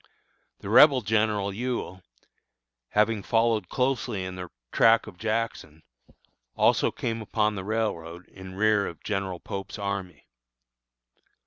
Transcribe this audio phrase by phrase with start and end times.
[0.61, 2.01] The Rebel General Ewell,
[2.89, 5.83] having followed closely in the track of Jackson,
[6.55, 10.25] also came upon the railroad in rear of General Pope's army.